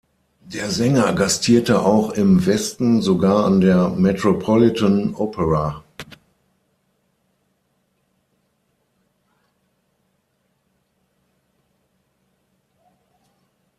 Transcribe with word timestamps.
Der 0.45 0.71
Sänger 0.71 1.13
gastierte 1.13 1.83
auch 1.85 2.09
im 2.13 2.47
Westen, 2.47 3.03
sogar 3.03 3.45
an 3.45 3.61
der 3.61 3.89
Metropolitan 3.89 5.13
Opera. 5.13 5.83